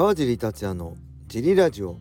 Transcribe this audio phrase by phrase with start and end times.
[0.00, 0.96] 川尻達也の
[1.26, 1.98] ジリラジオ。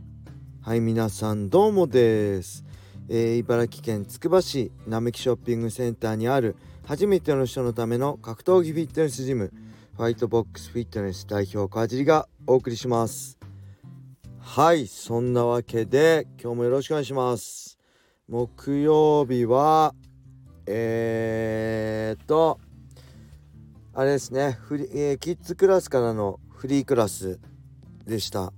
[0.62, 2.64] はい皆さんどうもです、
[3.10, 6.56] えー、茨城県つくば市並木ショッピングセンターにある
[6.88, 9.52] 初めての人のための格闘技フィットネスジム
[9.98, 13.38] ファイトボックスフィットネス代表川尻がお送りします。
[14.40, 17.78] はいそんなわけで今日もよろしくお願いします。
[18.30, 19.94] 木曜日は
[20.68, 22.62] えー、っと
[23.94, 27.42] あれですねフリ、えー、キッズクラスからのフリークラス
[28.10, 28.52] でした。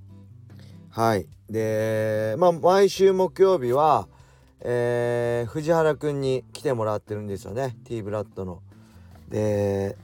[0.90, 1.28] はい。
[1.50, 4.08] でまあ毎週木曜日は、
[4.62, 7.78] えー、藤原くんに来てもらってるんですよね。
[7.84, 8.62] T ブラッドの。
[9.30, 9.98] で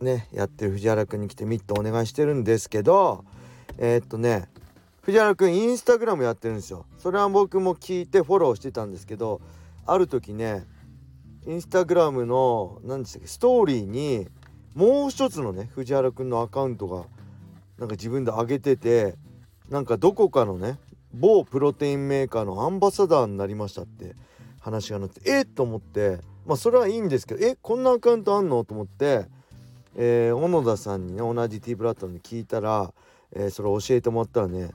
[0.00, 3.24] ねやってる藤原くんに来てミットお願いしてるんですけど
[3.78, 4.48] えー、っとね
[5.02, 6.84] 藤原くんインスタグラムやってるんですよ。
[6.98, 9.40] それは僕も聞いてフォローしてたんですけど
[9.86, 10.66] ある時ね
[11.46, 14.28] インスタグラムの何でしたっけストーリーに
[14.74, 17.04] もう一つのね藤原くんのアカウントが
[17.78, 19.14] なんか自分で上げてて
[19.68, 20.78] なんかどこかのね
[21.14, 24.14] 某プロテインメーカーのアンバサダーになりましたって
[24.60, 29.26] 話が載ってえっと思ってまあそれはいいんですけどえこんなアカウントあんのと思って、
[29.96, 32.92] えー、小野田さんにね同じ T プラットに聞いたら、
[33.34, 34.70] えー、それ教えてもらったらね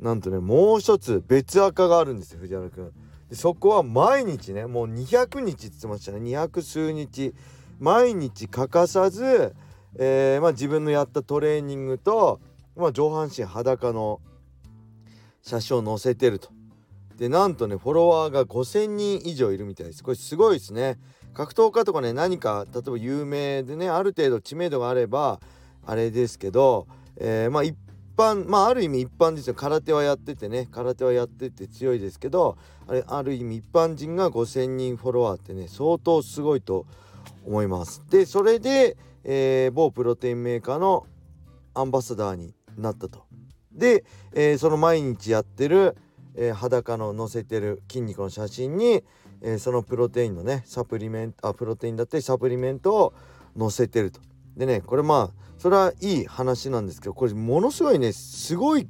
[0.00, 2.92] なんとねもう一つ別赤があるんですよ藤原くん。
[3.28, 7.34] でそこは毎日ねもう200日って言ってましたね200数日
[7.78, 9.56] 毎日欠かさず、
[9.98, 12.40] えー、まあ、自分のやったトレーニングと、
[12.76, 14.20] まあ、上半身裸の
[15.42, 16.50] 写真を載せてると。
[17.18, 20.98] でなんとねフォロワーが5,000人以上いるみたいですこれすごいですね
[21.34, 25.40] 格闘家とかね何か例えば有名でねある程度知名度があれば
[25.86, 27.76] あれですけど、えー、まあ一
[28.16, 32.56] 般まあある意味一般ですよ空手はやっててね空手はやってて強いですけど
[32.88, 36.86] あれある意味一般人が5,000人フォロワーってね相当すごいと
[37.44, 38.02] 思います。
[38.10, 41.06] でそれで、えー、某プロテインメーカーの
[41.74, 43.24] アンバサダーになったと。
[43.72, 45.96] で、えー、その毎日やってる、
[46.34, 49.02] えー、裸の載せてる筋肉の写真に、
[49.44, 53.14] えそのプロテインのねサプリメントあプロテインだってサプリメントを
[53.58, 54.20] 載せてると。
[54.56, 58.88] でねこれまあそれはいい話なんですけどこれものすごいねすごい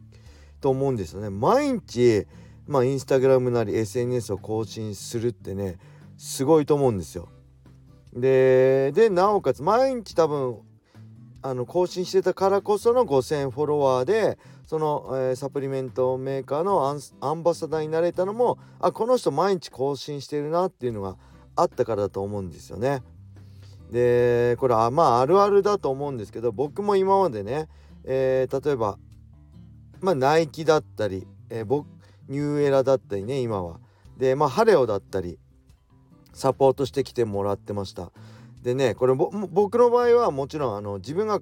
[0.61, 2.27] と思うんですよね毎日
[2.67, 5.79] まあインスタグラムなり SNS を更新するってね
[6.17, 7.29] すごいと思うんですよ
[8.15, 10.59] ででなおかつ毎日多分
[11.43, 21.17] あの更新してたからこその5,000フォロワーでその、えー、サプリメントメーカーのアンバサダーになれたのもあこの人毎日更新してるなっていうのが
[21.57, 23.03] あったからだと思うんですよね。
[23.91, 27.69] でこれはまああるあるだと思うんですけど僕も今までね、
[28.05, 28.99] えー、例えば
[30.01, 31.87] まあナイキだったり、えー、僕
[32.29, 33.81] ニューエラだったりね今は
[34.17, 35.39] でまあハレオだったり
[36.33, 38.11] サポートしてきてもらってました。
[38.63, 41.41] でねこれ僕の場合はもちろんあの自分が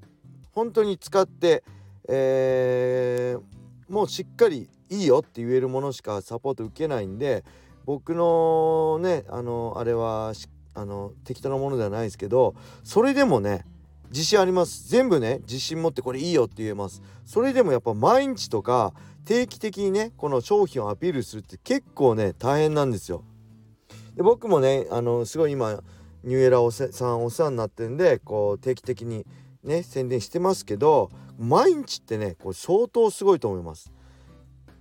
[0.53, 1.63] 本当に使って、
[2.09, 7.45] えー、もうしっかりいいよって言えるものしかサポート受けないんで
[7.85, 10.33] 僕のねあのあれは
[10.75, 13.65] あの適当なものではないですけどそれでもね
[14.11, 14.89] 自信あります。
[14.89, 17.01] 全部ね自信持ってこれいいよって言えます。
[17.25, 18.93] それでもやっぱ毎日とか
[19.25, 23.23] 定期的にねこの商品をアピールするって結構ね大変なんですよ。
[24.17, 25.83] で僕もねあのすごい今
[26.25, 29.27] ニューエラーさんお世話になってるんでこう定期的に
[29.65, 33.93] ね宣伝してますけど毎日ってねこれ相当すごいと思います。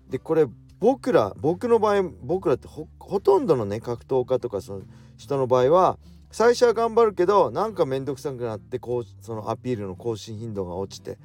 [0.10, 0.46] でこれ
[0.80, 4.82] 僕ら僕の場合僕らってほとんどのね格闘家とかその
[5.18, 5.98] 人の場合は
[6.32, 11.18] 最初は頑張るけどなんか面倒くさくなってこうそのアピールの更新頻度が落ちて。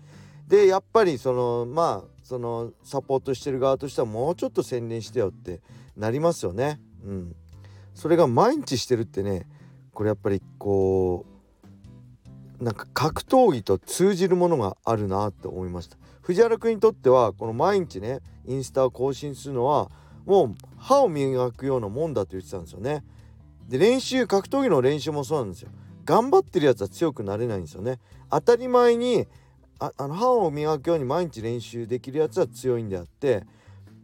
[0.49, 5.61] でやっぱりそのまあそのサポートしてる側としてはもうちょっと宣伝してよって
[5.97, 6.81] なりますよね。
[7.05, 7.37] うん、
[7.94, 9.47] それが毎日してるってね
[9.93, 11.25] これやっぱりこ
[12.60, 15.97] うなんか格闘技と通じるものがあるなって思いました。
[16.22, 19.91] 藤原君にとってはこの毎日ねインスタを更新するのは
[20.25, 23.05] もう歯を磨くようなもんだと言ってたんですよね。
[23.69, 25.71] で練習格闘技の練習もそうなんですよ。
[26.05, 27.99] 頑張ってるやつは強くなれないんですよね。
[28.31, 29.26] 当たり前に
[29.79, 33.44] ああの歯を磨くように毎日練習できるやつは強いんであって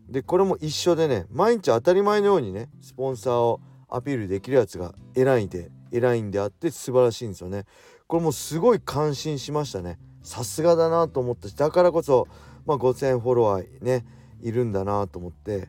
[0.08, 3.60] でこれも一緒でね毎日当たり前のようにねスポンサーを
[3.90, 7.64] アピールできるやつが偉いで偉いんであって素晴らしいんですよね。
[8.06, 9.98] これもすごい感心しましたね。
[10.22, 12.28] さすがだなと思ったしだからこそ、
[12.66, 14.04] まあ、5,000フォロワーね
[14.42, 15.68] いるんだなと思って、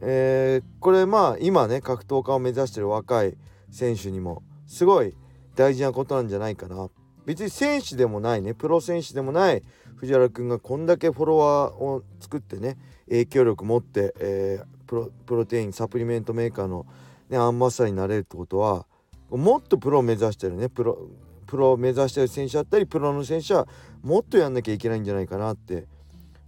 [0.00, 3.36] えー、これまあ今ね格闘家を目指してる若い
[3.70, 5.14] 選手にもすごい
[5.54, 6.88] 大事なことなんじゃないかな
[7.26, 9.62] 別に選手でもないねプロ選手でもない
[9.96, 12.76] 藤原君がこんだけフォロワーを作ってね
[13.08, 16.86] 影響力持って、えー、プロプロテインサプリメントメーカーの、
[17.28, 18.86] ね、アンバサダーになれるってことは
[19.30, 20.98] もっとプロを目指してるねプロ
[21.46, 23.66] プロを目指してる選手だったりプロの選手は
[24.02, 25.86] もっとやんなきゃいけないんじゃないかなって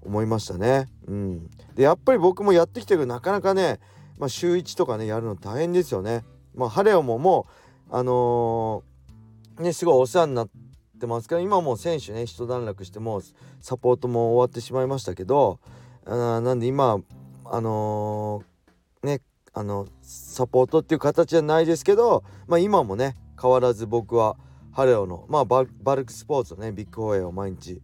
[0.03, 0.89] 思いましたね。
[1.07, 3.81] うん、でやっぱり僕もやってきてるなかなかね、
[4.19, 6.25] まあ、週1とかねやるの大変ですよね。
[6.55, 7.47] まあ、ハレオもも
[7.91, 10.49] うあのー、ねすごいお世話になっ
[10.99, 13.23] てますから今もう選手ね一段落してもう
[13.61, 15.59] サポートも終わってしまいましたけど
[16.07, 16.99] あなんで今
[17.45, 19.21] あのー、ね
[19.55, 24.37] あのサポートっていう形じゃないですけど、まあ、今もね変わらず僕は
[24.73, 27.81] ハレオの、まあ、バルクスポーツのねビッグホエーを毎日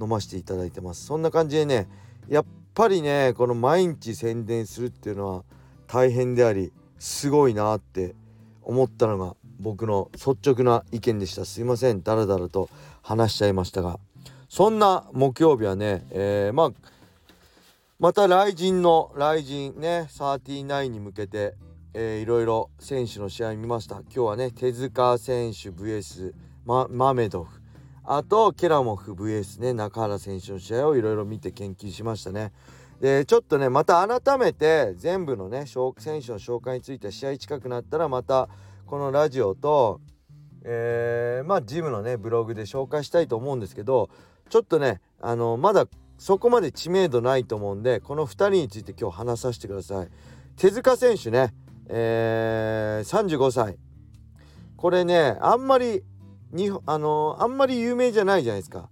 [0.00, 1.06] 飲ませていただいてます。
[1.06, 1.88] そんな感じでね
[2.28, 5.44] やっぱりねこの毎日宣伝するっていうのは
[5.86, 8.16] 大変でありすごいなって
[8.62, 11.44] 思ったのが僕の率直な意見でした。
[11.44, 12.02] すいません。
[12.02, 12.68] ダラダラと
[13.02, 14.00] 話しちゃいましたが。
[14.48, 16.72] そんな木曜日はね、えー、まあ
[18.02, 21.54] また来人の来人ね39に向けて、
[21.94, 24.00] えー、いろいろ選手の試合見ました。
[24.00, 26.32] 今日はね手塚選手 VS
[26.64, 27.62] ママメドフ。
[28.02, 32.50] あとケラモフ VS ね中原選手の試合をいろいろ見て研究しましたね。
[33.00, 38.48] でちょっとねまた改めて全部のね選手の紹介について試合近くなったらまた
[38.84, 40.00] このラジオと
[40.64, 44.10] えー、まあジムのねブログで紹介したいと思うんですけど
[44.48, 45.86] ちょっとねあのまだ
[46.22, 50.08] そこまで知名度ないと思うんでこの2人について今日話させてください。
[50.56, 51.52] 手塚選手ね
[51.88, 53.76] えー、35歳。
[54.76, 56.04] これねあんまり
[56.52, 58.88] にあのあんまり有名じゃないじゃないですか。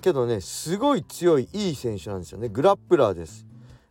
[0.00, 2.48] けどねすごい強いいい選手なんですよね。
[2.48, 3.44] グラップラーです。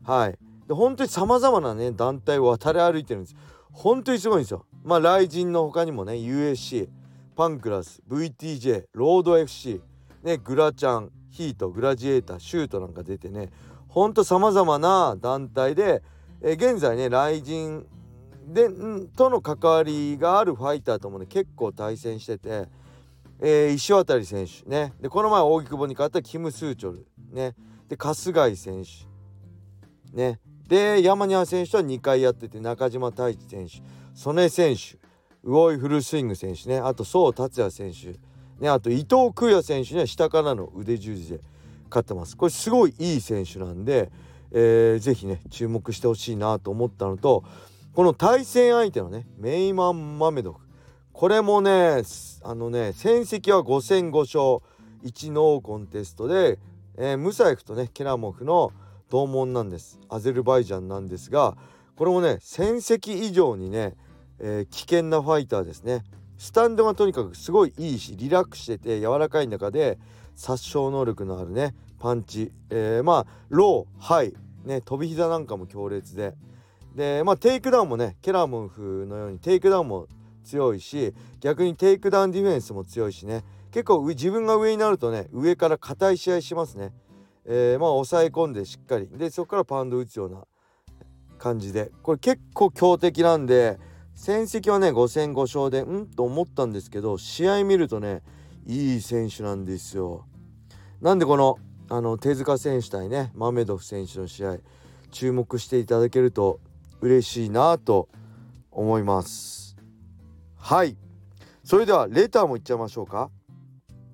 [0.04, 0.32] はい。
[0.68, 3.36] で本当にさまざまなね団体を渡り歩いてるんです。
[3.72, 4.66] 本当にすごいんですよ。
[4.84, 6.90] まあ雷神の他にもね USC
[7.36, 9.80] パンクラス VTJ ロード FC
[10.24, 13.50] ねグラチャンヒートグラジエーターシュートなんか出てね
[13.88, 16.02] ほんとさまざまな団体で、
[16.42, 17.86] え現在ね雷神
[18.48, 22.68] でんとの関わりがあるファイターともね結構対戦してて、
[23.40, 24.94] えー、石渡選手ね。
[25.02, 27.54] でこの前大木久保に勝ったキム・スーチョルね。
[27.90, 30.40] で春日井選手ね。
[30.68, 33.82] で山庭選手とは2回やってて中島太一選手
[34.14, 34.98] 曽根選手
[35.44, 36.80] 魚井フルスイング選手ね。
[36.80, 38.18] あと宋達也選手。
[38.62, 41.40] ね、あと伊藤空也選手には下からの腕十字で
[41.90, 42.38] 勝ってます。
[42.38, 44.12] これすごいいい選手なんで、
[44.52, 47.44] えー、ぜひね注目してほしいなと思ったのと
[47.94, 50.60] この対戦相手のねメイマン・マメドフ
[51.14, 52.04] これもね
[52.44, 54.64] あのね戦績は5戦5勝
[55.04, 56.60] 1ノーコンテストで、
[56.98, 58.72] えー、ムサイフとねケラモフの
[59.10, 61.56] 同門なんですアゼルバイジャンなんですが
[61.96, 63.96] これもね戦績以上にね、
[64.40, 66.04] えー、危険なファイターですね。
[66.42, 70.00] スタンドがとにかくすごいいいしリラックスしてて柔らかい中で
[70.36, 74.34] 殺傷能力のあるねパンチ、えー、まあローハイ
[74.66, 76.34] ね飛び膝なんかも強烈で。
[76.96, 80.08] でまあテイクダウンもねケラモフのようにテイクダウンも
[80.44, 83.44] 強いし逆にテイクダウンディフェンスも強いしね。
[83.70, 86.92] 結構自分が上になるとね上から固い試合しますね、
[87.46, 89.08] えー、まあ抑え込んでしっかり。
[89.08, 90.44] でそこからパウンド打つような
[91.38, 91.92] 感じで。
[92.02, 93.78] これ結構強敵なんで
[94.14, 96.08] 戦績はね5戦5勝でうん？
[96.08, 98.22] と思ったんですけど試合見るとね
[98.66, 100.26] いい選手なんですよ。
[101.02, 101.58] なんでこの
[101.90, 104.58] あの手塚選手対ねマメドフ選手の試合
[105.10, 106.60] 注目していただけると
[107.02, 108.08] 嬉しいなと
[108.72, 109.76] 思います。
[110.58, 110.96] はい
[111.64, 113.30] それではレターもいっちゃいましょうか。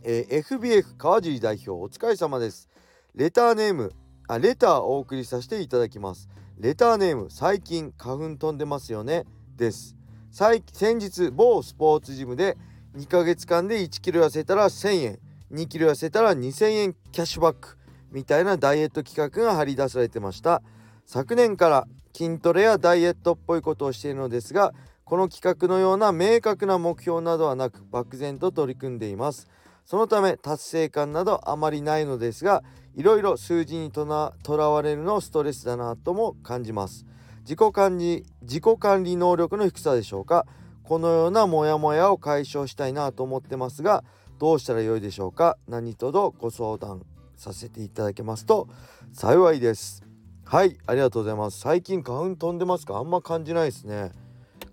[0.03, 2.69] えー、FBF 川尻代表お疲れ様です。
[3.13, 3.91] レターネーム
[4.27, 6.29] あレターお送りさせていただきます。
[6.57, 9.25] レターネーム最近花粉飛んでますよね
[9.57, 9.95] です。
[10.31, 12.57] 先日某スポーツジムで
[12.95, 15.19] 2ヶ月間で1キロ痩せたら1000円
[15.51, 17.77] 2キロ痩せたら2000円キャッシュバック
[18.11, 20.61] みたいなダイエット企画が張り出されてました。
[21.05, 24.73] 昨年から筋トレやダイエットっぽいことをしているのですが
[25.03, 29.47] この企画のような明確な目標などはなく漠然と取り組んでいます。
[29.85, 32.61] そのため達成感などあまりないのですが
[32.93, 37.05] いろいろ数字にとらわれるのストレスだなとも感じます。
[37.48, 40.46] 自己管理自己管理能力の低さでしょうか？
[40.84, 44.04] このようなモヤモヤを解消したいなと思ってますが
[44.38, 45.58] どうしたらよいでしょうか？
[45.66, 47.06] 何卒ご相談
[47.38, 48.68] させていただけますと
[49.13, 50.04] 幸いです。
[50.44, 51.60] はいありがとうございます。
[51.60, 52.98] 最近花粉飛んでますか？
[52.98, 54.12] あんま感じないですね。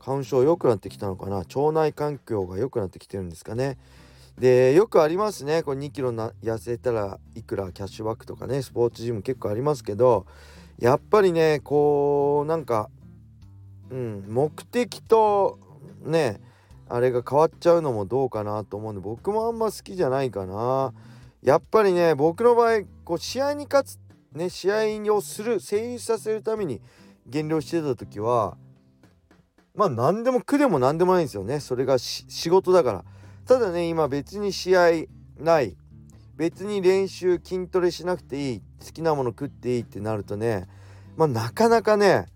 [0.00, 1.36] 花粉症良くなってきたのかな？
[1.36, 3.78] 腸内環境が良くなってきてるんですかね？
[4.36, 5.62] でよくありますね。
[5.62, 7.70] これ2キロな痩せたらいくら？
[7.70, 10.26] キャッシュバックとかねスポーツジム結構ありますけど
[10.78, 12.90] やっぱりねこうなんか
[13.90, 15.58] うん目的と
[16.02, 16.40] ね
[16.88, 20.92] あれが変わっちゃうのもどうかなと思うんで僕もあんま好きじゃないかな。
[21.42, 23.98] やっぱりね僕の場合こう試合に勝つ
[24.32, 26.80] ね試合をする成立させるために
[27.26, 28.56] 減量してた時は
[29.74, 31.60] まあ何でも苦でも何でもないんですよね。
[31.60, 33.04] それが仕事だから。
[33.46, 34.90] ただね今別に試合
[35.38, 35.76] ない。
[36.36, 40.66] 別に練習筋トレしなくていい好きなもの食っていいってなるとね
[41.16, 42.26] まあなかなかね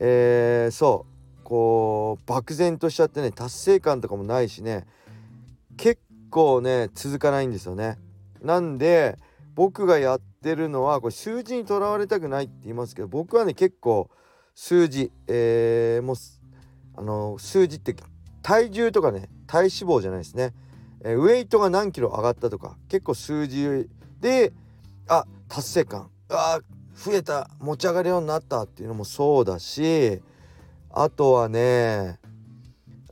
[0.00, 1.06] えー、そ
[1.40, 4.86] うこう漠然としちゃってね達成感とかもないしね
[5.76, 7.98] 結構ね続かないんですよね。
[8.42, 9.16] なんで
[9.54, 14.10] 僕がやってるのはこれ数字にとらわれたくないって言いますけど僕はね結構
[14.54, 16.16] 数字、えー、もう
[16.96, 17.96] あの数字って
[18.42, 20.52] 体重とかね体脂肪じゃないですね、
[21.04, 23.88] え、ウェイトが何キロ上がったとか結構数字
[24.20, 24.52] で
[25.08, 26.10] あ達成感。
[26.28, 26.60] あ
[26.94, 27.48] 増えた。
[27.60, 30.20] 持ち上がるようになったっていうのもそうだし
[30.90, 32.18] あとはね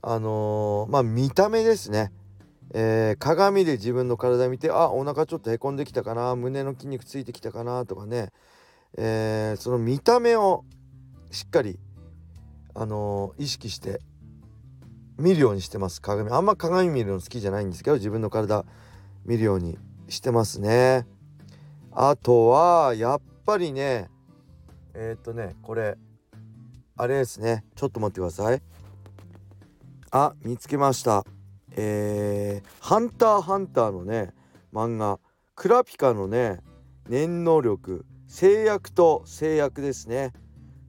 [0.03, 2.13] あのー、まあ見た目ですね。
[2.75, 8.33] えー、鏡で自分の体見てあお腹ちょっとへこんできたかな胸の筋肉ついてきたかなとかね、
[8.99, 10.65] えー、その見た目を
[11.31, 11.79] しっかり、
[12.75, 14.01] あの、意識して
[15.19, 16.01] 見るようにしてます。
[16.03, 18.65] 鏡あんま鏡見るの好きじゃないんですけど自分の体
[19.25, 21.07] 見るようにしてますね。
[21.93, 24.09] あとはやっぱりね
[24.95, 25.97] えっとねこれ
[26.97, 27.65] あれですね。
[27.75, 28.63] ちょっと待ってください。
[30.11, 31.25] あ見つけました。
[31.73, 34.33] えー、ハンターハンターのね
[34.73, 35.19] 漫画。
[35.55, 36.61] クラピカのね
[37.09, 40.33] 念能力制約と制約ですね。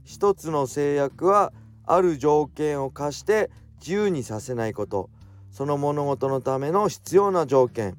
[0.03, 1.53] 一つの制約は
[1.85, 5.09] ある条件を課して自由にさせないこと。
[5.51, 7.97] その物事のための必要な条件。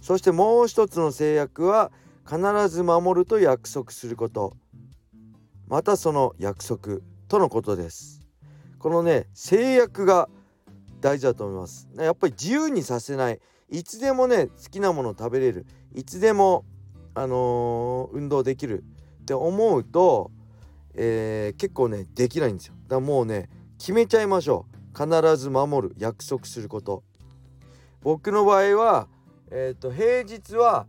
[0.00, 1.90] そしてもう一つの制約は
[2.28, 4.56] 必ず守ると約束すること。
[5.68, 8.22] またその約束とのことです。
[8.78, 10.28] このね制約が
[11.00, 11.88] 大事だと思います。
[11.96, 13.40] やっぱり自由にさせない。
[13.68, 15.66] いつでもね好きなもの食べれる。
[15.94, 16.64] いつでも
[17.14, 18.84] あのー、運動できる。
[19.22, 20.30] って思うと、
[20.94, 22.74] えー、結構ねできないんですよ。
[22.84, 24.75] だからもうね決めちゃいましょう。
[24.96, 27.02] 必ず守る約束すること。
[28.02, 29.08] 僕の場合は
[29.50, 30.86] えっ、ー、と平日は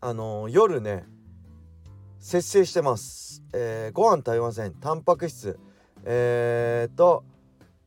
[0.00, 1.04] あの夜ね
[2.18, 4.74] 節制してます、えー、ご飯食べません。
[4.74, 5.58] タンパク質。
[6.04, 7.24] えっと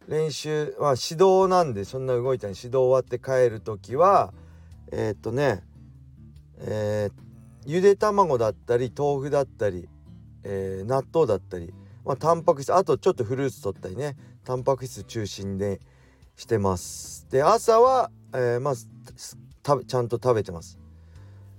[0.08, 4.34] 練習まあ指導なんでそんな動いたり指導終わって帰る時は
[4.92, 5.64] えー、っとね
[6.60, 7.22] えー、
[7.66, 9.88] ゆで卵だったり豆腐だったり、
[10.44, 14.16] えー、納豆だったり、まあ、タンパク質あとちょっとフルーツ取ったりね。
[14.48, 15.82] タンパク質中心で
[16.38, 17.28] してます。
[17.30, 20.80] で朝は、えー、まあちゃんと食べてます。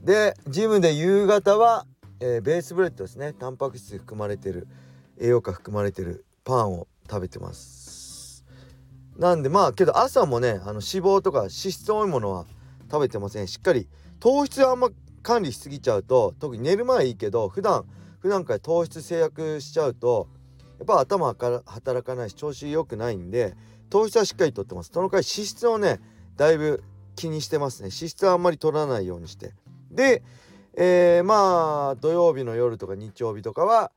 [0.03, 1.85] でジムで夕方は、
[2.19, 3.35] えー、ベースブレッドですね。
[3.35, 4.69] タンパク質含まれてる
[5.21, 8.47] 栄養価含まれてるパンを食べてます。
[9.19, 12.47] なんでまあけど朝もねあの脂肪とか脂質多いものは
[12.91, 13.49] 食べてません。
[13.49, 13.87] しっかり
[14.19, 14.89] 糖質あんま
[15.23, 17.85] 管理しすぎちゃうと特に寝る前いいけど普段
[18.21, 20.31] 普段から糖質制約しちゃうと
[20.79, 23.57] やっぱ頭から働かないし調子良くないんで
[23.91, 24.91] 糖質はしっかりとってます。
[24.93, 26.01] その代わり脂質をね
[26.37, 26.83] だいぶ
[27.17, 27.87] 気にしてますね。
[27.87, 29.55] 脂質はあんまり取らないようにして。
[29.91, 30.23] で、
[30.75, 33.91] えー、まあ土曜日の夜とか日曜日とかは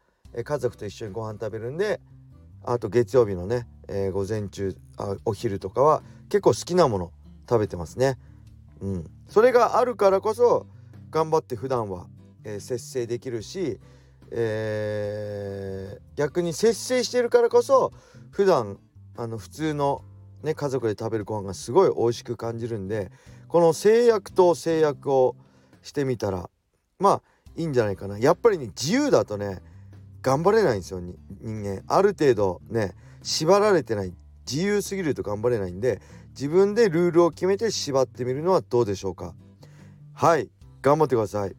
[0.44, 2.00] 家族と一緒にご飯食べるんで
[2.64, 7.12] あと月曜日のね、えー、午前中あお昼とかは結構好きなもの
[7.48, 8.18] 食べてますね。
[8.80, 10.66] うん、それがあるからこそ
[11.12, 12.08] 頑張って普段は、
[12.44, 13.80] えー、節制できるし、
[14.32, 17.92] えー、逆に節制してるからこそ
[18.32, 18.80] 普段
[19.18, 20.04] あの普通の、
[20.42, 23.12] ね、家族で食べるご飯がすごい美味しく感じるんで
[23.48, 25.36] この制約と制約を
[25.82, 26.50] してみたら
[26.98, 27.22] まあ
[27.58, 28.18] いいんじゃないかな。
[28.18, 29.60] やっぱりね自由だとね
[30.22, 31.84] 頑張れないんですよ人間。
[31.88, 34.14] ある程度ね縛られてない。
[34.50, 39.36] 自由すぎると頑張れないんで自分でルールを決めて縛ってみるのはどうでしょうか。
[40.14, 40.50] はい。
[40.82, 41.56] 頑張ってください。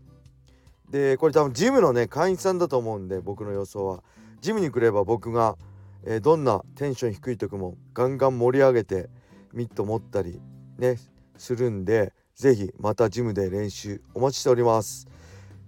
[0.92, 4.04] でこれ多分ジムのね会員さんだと思うんで僕の予想は。
[4.42, 5.56] ジムに来れば僕が、
[6.04, 9.08] えー、どんなテンション低い時もガンガン盛り上げて
[9.52, 10.40] ミット持ったり
[10.78, 10.99] ね
[11.37, 15.08] するんで是非またジムで練習お待ちしております。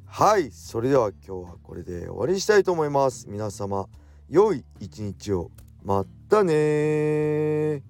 [0.06, 3.26] はいそれでは今日はこれで終わりにしたいと思います。
[3.28, 3.86] 皆様
[4.28, 5.50] 良い一日を。
[5.82, 7.82] またね